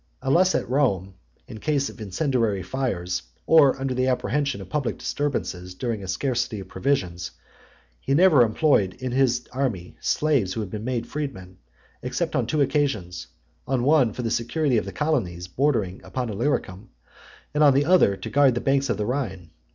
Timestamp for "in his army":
8.95-9.95